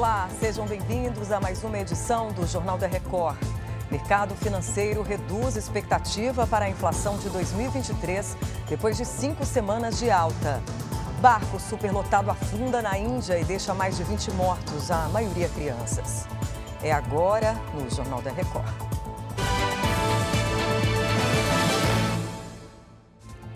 Olá, 0.00 0.30
sejam 0.40 0.66
bem-vindos 0.66 1.30
a 1.30 1.38
mais 1.38 1.62
uma 1.62 1.78
edição 1.78 2.32
do 2.32 2.46
Jornal 2.46 2.78
da 2.78 2.86
Record. 2.86 3.36
Mercado 3.90 4.34
financeiro 4.34 5.02
reduz 5.02 5.56
expectativa 5.56 6.46
para 6.46 6.64
a 6.64 6.70
inflação 6.70 7.18
de 7.18 7.28
2023 7.28 8.34
depois 8.66 8.96
de 8.96 9.04
cinco 9.04 9.44
semanas 9.44 9.98
de 9.98 10.10
alta. 10.10 10.62
Barco 11.20 11.60
superlotado 11.60 12.30
afunda 12.30 12.80
na 12.80 12.98
Índia 12.98 13.38
e 13.38 13.44
deixa 13.44 13.74
mais 13.74 13.98
de 13.98 14.04
20 14.04 14.30
mortos, 14.30 14.90
a 14.90 15.06
maioria 15.10 15.50
crianças. 15.50 16.26
É 16.82 16.90
agora 16.90 17.52
no 17.74 17.90
Jornal 17.90 18.22
da 18.22 18.30
Record. 18.30 18.72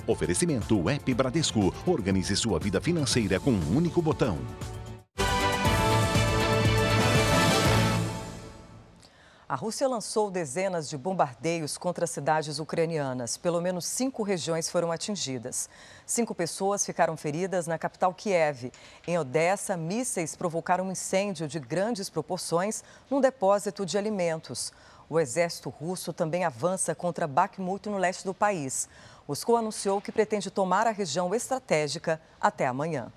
Oferecimento 0.06 0.90
App 0.90 1.14
Bradesco. 1.14 1.72
Organize 1.86 2.36
sua 2.36 2.58
vida 2.58 2.82
financeira 2.82 3.40
com 3.40 3.50
um 3.50 3.76
único 3.78 4.02
botão. 4.02 4.36
A 9.54 9.56
Rússia 9.56 9.86
lançou 9.86 10.32
dezenas 10.32 10.88
de 10.88 10.98
bombardeios 10.98 11.78
contra 11.78 12.08
cidades 12.08 12.58
ucranianas. 12.58 13.36
Pelo 13.36 13.60
menos 13.60 13.86
cinco 13.86 14.24
regiões 14.24 14.68
foram 14.68 14.90
atingidas. 14.90 15.70
Cinco 16.04 16.34
pessoas 16.34 16.84
ficaram 16.84 17.16
feridas 17.16 17.68
na 17.68 17.78
capital 17.78 18.12
Kiev. 18.12 18.72
Em 19.06 19.16
Odessa, 19.16 19.76
mísseis 19.76 20.34
provocaram 20.34 20.86
um 20.86 20.90
incêndio 20.90 21.46
de 21.46 21.60
grandes 21.60 22.10
proporções 22.10 22.82
num 23.08 23.20
depósito 23.20 23.86
de 23.86 23.96
alimentos. 23.96 24.72
O 25.08 25.20
exército 25.20 25.68
russo 25.70 26.12
também 26.12 26.44
avança 26.44 26.92
contra 26.92 27.28
Bakhmut, 27.28 27.88
no 27.88 27.96
leste 27.96 28.24
do 28.24 28.34
país. 28.34 28.88
Moscou 29.28 29.56
anunciou 29.56 30.00
que 30.00 30.10
pretende 30.10 30.50
tomar 30.50 30.88
a 30.88 30.90
região 30.90 31.32
estratégica 31.32 32.20
até 32.40 32.66
amanhã. 32.66 33.12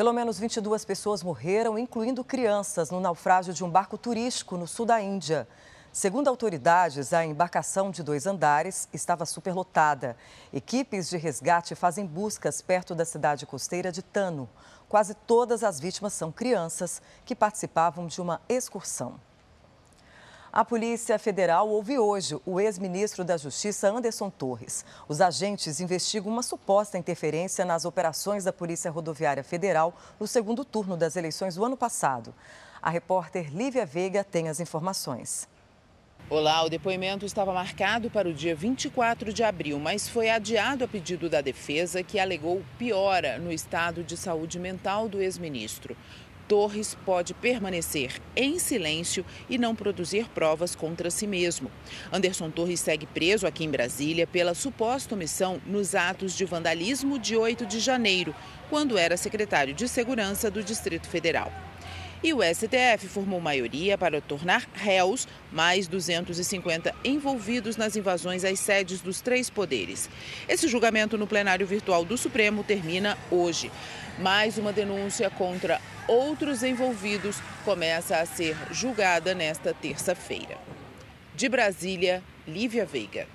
Pelo 0.00 0.14
menos 0.14 0.38
22 0.38 0.82
pessoas 0.86 1.22
morreram, 1.22 1.78
incluindo 1.78 2.24
crianças, 2.24 2.90
no 2.90 3.00
naufrágio 3.00 3.52
de 3.52 3.62
um 3.62 3.68
barco 3.68 3.98
turístico 3.98 4.56
no 4.56 4.66
sul 4.66 4.86
da 4.86 4.98
Índia. 4.98 5.46
Segundo 5.92 6.28
autoridades, 6.28 7.12
a 7.12 7.22
embarcação 7.22 7.90
de 7.90 8.02
dois 8.02 8.26
andares 8.26 8.88
estava 8.94 9.26
superlotada. 9.26 10.16
Equipes 10.54 11.10
de 11.10 11.18
resgate 11.18 11.74
fazem 11.74 12.06
buscas 12.06 12.62
perto 12.62 12.94
da 12.94 13.04
cidade 13.04 13.44
costeira 13.44 13.92
de 13.92 14.00
Tano. 14.00 14.48
Quase 14.88 15.12
todas 15.12 15.62
as 15.62 15.78
vítimas 15.78 16.14
são 16.14 16.32
crianças 16.32 17.02
que 17.26 17.36
participavam 17.36 18.06
de 18.06 18.22
uma 18.22 18.40
excursão. 18.48 19.20
A 20.52 20.64
Polícia 20.64 21.16
Federal 21.16 21.68
ouve 21.68 21.96
hoje 21.96 22.36
o 22.44 22.58
ex-ministro 22.58 23.24
da 23.24 23.36
Justiça, 23.36 23.88
Anderson 23.88 24.28
Torres. 24.28 24.84
Os 25.06 25.20
agentes 25.20 25.78
investigam 25.78 26.28
uma 26.28 26.42
suposta 26.42 26.98
interferência 26.98 27.64
nas 27.64 27.84
operações 27.84 28.42
da 28.42 28.52
Polícia 28.52 28.90
Rodoviária 28.90 29.44
Federal 29.44 29.94
no 30.18 30.26
segundo 30.26 30.64
turno 30.64 30.96
das 30.96 31.14
eleições 31.14 31.54
do 31.54 31.64
ano 31.64 31.76
passado. 31.76 32.34
A 32.82 32.90
repórter 32.90 33.54
Lívia 33.54 33.86
Veiga 33.86 34.24
tem 34.24 34.48
as 34.48 34.58
informações. 34.58 35.48
Olá, 36.28 36.64
o 36.64 36.68
depoimento 36.68 37.24
estava 37.24 37.52
marcado 37.52 38.10
para 38.10 38.28
o 38.28 38.34
dia 38.34 38.54
24 38.54 39.32
de 39.32 39.44
abril, 39.44 39.78
mas 39.78 40.08
foi 40.08 40.30
adiado 40.30 40.82
a 40.82 40.88
pedido 40.88 41.28
da 41.28 41.40
defesa, 41.40 42.02
que 42.02 42.18
alegou 42.18 42.62
piora 42.76 43.38
no 43.38 43.52
estado 43.52 44.02
de 44.02 44.16
saúde 44.16 44.58
mental 44.58 45.08
do 45.08 45.20
ex-ministro. 45.20 45.96
Torres 46.50 46.96
pode 47.06 47.32
permanecer 47.32 48.20
em 48.34 48.58
silêncio 48.58 49.24
e 49.48 49.56
não 49.56 49.72
produzir 49.72 50.26
provas 50.30 50.74
contra 50.74 51.08
si 51.08 51.24
mesmo. 51.24 51.70
Anderson 52.12 52.50
Torres 52.50 52.80
segue 52.80 53.06
preso 53.06 53.46
aqui 53.46 53.62
em 53.62 53.70
Brasília 53.70 54.26
pela 54.26 54.52
suposta 54.52 55.14
omissão 55.14 55.62
nos 55.64 55.94
atos 55.94 56.36
de 56.36 56.44
vandalismo 56.44 57.20
de 57.20 57.36
8 57.36 57.64
de 57.66 57.78
janeiro, 57.78 58.34
quando 58.68 58.98
era 58.98 59.16
secretário 59.16 59.72
de 59.72 59.86
Segurança 59.86 60.50
do 60.50 60.60
Distrito 60.60 61.08
Federal. 61.08 61.69
E 62.22 62.34
o 62.34 62.40
STF 62.42 63.08
formou 63.08 63.40
maioria 63.40 63.96
para 63.96 64.20
tornar 64.20 64.68
réus 64.74 65.26
mais 65.50 65.88
250 65.88 66.94
envolvidos 67.02 67.78
nas 67.78 67.96
invasões 67.96 68.44
às 68.44 68.60
sedes 68.60 69.00
dos 69.00 69.22
três 69.22 69.48
poderes. 69.48 70.10
Esse 70.46 70.68
julgamento 70.68 71.16
no 71.16 71.26
plenário 71.26 71.66
virtual 71.66 72.04
do 72.04 72.18
Supremo 72.18 72.62
termina 72.62 73.16
hoje. 73.30 73.72
Mais 74.18 74.58
uma 74.58 74.70
denúncia 74.70 75.30
contra 75.30 75.80
outros 76.06 76.62
envolvidos 76.62 77.40
começa 77.64 78.18
a 78.18 78.26
ser 78.26 78.54
julgada 78.70 79.34
nesta 79.34 79.72
terça-feira. 79.72 80.58
De 81.34 81.48
Brasília, 81.48 82.22
Lívia 82.46 82.84
Veiga. 82.84 83.26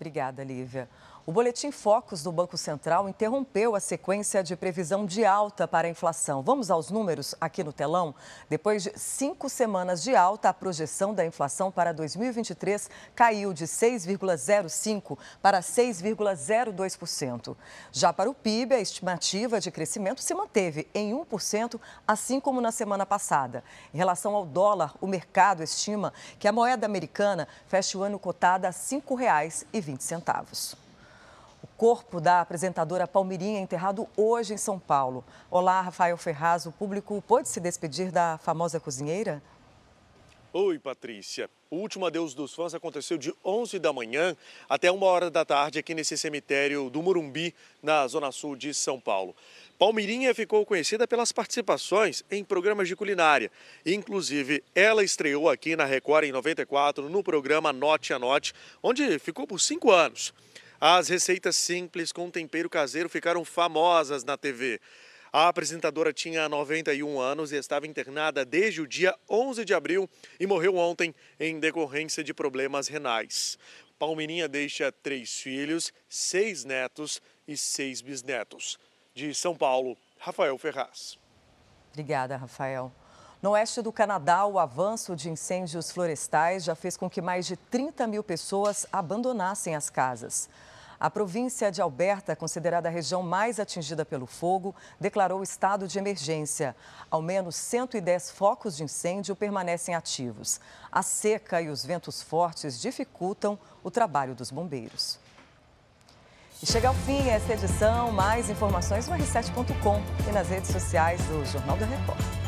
Obrigada, 0.00 0.42
Lívia. 0.42 0.88
O 1.26 1.32
boletim 1.32 1.70
Focus 1.70 2.22
do 2.22 2.30
Banco 2.30 2.58
Central 2.58 3.08
interrompeu 3.08 3.74
a 3.74 3.80
sequência 3.80 4.44
de 4.44 4.54
previsão 4.54 5.06
de 5.06 5.24
alta 5.24 5.66
para 5.66 5.88
a 5.88 5.90
inflação. 5.90 6.42
Vamos 6.42 6.70
aos 6.70 6.90
números 6.90 7.34
aqui 7.40 7.64
no 7.64 7.72
telão? 7.72 8.14
Depois 8.46 8.82
de 8.82 8.92
cinco 8.94 9.48
semanas 9.48 10.02
de 10.02 10.14
alta, 10.14 10.50
a 10.50 10.52
projeção 10.52 11.14
da 11.14 11.24
inflação 11.24 11.72
para 11.72 11.94
2023 11.94 12.90
caiu 13.14 13.54
de 13.54 13.64
6,05% 13.64 15.16
para 15.40 15.60
6,02%. 15.60 17.56
Já 17.90 18.12
para 18.12 18.28
o 18.28 18.34
PIB, 18.34 18.74
a 18.74 18.80
estimativa 18.80 19.58
de 19.58 19.70
crescimento 19.70 20.20
se 20.20 20.34
manteve 20.34 20.86
em 20.94 21.14
1%, 21.14 21.80
assim 22.06 22.38
como 22.38 22.60
na 22.60 22.70
semana 22.70 23.06
passada. 23.06 23.64
Em 23.94 23.96
relação 23.96 24.34
ao 24.34 24.44
dólar, 24.44 24.94
o 25.00 25.06
mercado 25.06 25.62
estima 25.62 26.12
que 26.38 26.46
a 26.46 26.52
moeda 26.52 26.84
americana 26.84 27.48
feche 27.66 27.96
o 27.96 28.02
ano 28.02 28.18
cotada 28.18 28.68
a 28.68 28.70
R$ 28.70 28.76
5,20. 28.76 30.83
Corpo 31.76 32.20
da 32.20 32.40
apresentadora 32.40 33.06
Palmirinha 33.06 33.58
é 33.58 33.62
enterrado 33.62 34.06
hoje 34.16 34.54
em 34.54 34.56
São 34.56 34.78
Paulo. 34.78 35.24
Olá, 35.50 35.80
Rafael 35.80 36.16
Ferraz. 36.16 36.66
O 36.66 36.72
público 36.72 37.22
pôde 37.26 37.48
se 37.48 37.58
despedir 37.58 38.12
da 38.12 38.38
famosa 38.38 38.78
cozinheira? 38.78 39.42
Oi, 40.52 40.78
Patrícia. 40.78 41.50
O 41.68 41.78
último 41.78 42.06
adeus 42.06 42.32
dos 42.32 42.54
fãs 42.54 42.74
aconteceu 42.74 43.18
de 43.18 43.34
11 43.44 43.80
da 43.80 43.92
manhã 43.92 44.36
até 44.68 44.88
uma 44.88 45.06
hora 45.06 45.28
da 45.28 45.44
tarde 45.44 45.80
aqui 45.80 45.96
nesse 45.96 46.16
cemitério 46.16 46.88
do 46.88 47.02
Morumbi, 47.02 47.52
na 47.82 48.06
zona 48.06 48.30
sul 48.30 48.54
de 48.54 48.72
São 48.72 49.00
Paulo. 49.00 49.34
Palmirinha 49.76 50.32
ficou 50.32 50.64
conhecida 50.64 51.08
pelas 51.08 51.32
participações 51.32 52.22
em 52.30 52.44
programas 52.44 52.86
de 52.86 52.94
culinária. 52.94 53.50
Inclusive, 53.84 54.62
ela 54.76 55.02
estreou 55.02 55.50
aqui 55.50 55.74
na 55.74 55.84
Record 55.84 56.26
em 56.26 56.30
94 56.30 57.10
no 57.10 57.24
programa 57.24 57.72
Note 57.72 58.12
a 58.12 58.18
Note, 58.20 58.54
onde 58.80 59.18
ficou 59.18 59.48
por 59.48 59.60
cinco 59.60 59.90
anos. 59.90 60.32
As 60.80 61.08
receitas 61.08 61.56
simples 61.56 62.12
com 62.12 62.30
tempero 62.30 62.68
caseiro 62.68 63.08
ficaram 63.08 63.44
famosas 63.44 64.24
na 64.24 64.36
TV. 64.36 64.80
A 65.32 65.48
apresentadora 65.48 66.12
tinha 66.12 66.48
91 66.48 67.20
anos 67.20 67.50
e 67.50 67.56
estava 67.56 67.86
internada 67.86 68.44
desde 68.44 68.80
o 68.80 68.86
dia 68.86 69.16
11 69.28 69.64
de 69.64 69.74
abril 69.74 70.08
e 70.38 70.46
morreu 70.46 70.76
ontem 70.76 71.14
em 71.40 71.58
decorrência 71.58 72.22
de 72.22 72.32
problemas 72.32 72.86
renais. 72.86 73.58
Palmirinha 73.98 74.46
deixa 74.46 74.92
três 74.92 75.40
filhos, 75.40 75.92
seis 76.08 76.64
netos 76.64 77.20
e 77.48 77.56
seis 77.56 78.00
bisnetos. 78.00 78.78
De 79.12 79.34
São 79.34 79.56
Paulo, 79.56 79.96
Rafael 80.18 80.56
Ferraz. 80.58 81.18
Obrigada, 81.92 82.36
Rafael. 82.36 82.92
No 83.44 83.50
oeste 83.50 83.82
do 83.82 83.92
Canadá, 83.92 84.46
o 84.46 84.58
avanço 84.58 85.14
de 85.14 85.28
incêndios 85.28 85.90
florestais 85.90 86.64
já 86.64 86.74
fez 86.74 86.96
com 86.96 87.10
que 87.10 87.20
mais 87.20 87.44
de 87.44 87.58
30 87.58 88.06
mil 88.06 88.24
pessoas 88.24 88.86
abandonassem 88.90 89.76
as 89.76 89.90
casas. 89.90 90.48
A 90.98 91.10
província 91.10 91.70
de 91.70 91.82
Alberta, 91.82 92.34
considerada 92.34 92.88
a 92.88 92.90
região 92.90 93.22
mais 93.22 93.60
atingida 93.60 94.02
pelo 94.02 94.24
fogo, 94.24 94.74
declarou 94.98 95.42
estado 95.42 95.86
de 95.86 95.98
emergência. 95.98 96.74
Ao 97.10 97.20
menos 97.20 97.54
110 97.56 98.30
focos 98.30 98.78
de 98.78 98.84
incêndio 98.84 99.36
permanecem 99.36 99.94
ativos. 99.94 100.58
A 100.90 101.02
seca 101.02 101.60
e 101.60 101.68
os 101.68 101.84
ventos 101.84 102.22
fortes 102.22 102.80
dificultam 102.80 103.58
o 103.82 103.90
trabalho 103.90 104.34
dos 104.34 104.50
bombeiros. 104.50 105.18
E 106.62 106.66
chega 106.66 106.88
ao 106.88 106.94
fim 106.94 107.28
esta 107.28 107.52
edição. 107.52 108.10
Mais 108.10 108.48
informações 108.48 109.06
no 109.06 109.14
r7.com 109.14 110.00
e 110.30 110.32
nas 110.32 110.48
redes 110.48 110.70
sociais 110.70 111.20
do 111.26 111.44
Jornal 111.44 111.76
da 111.76 111.84
Record. 111.84 112.43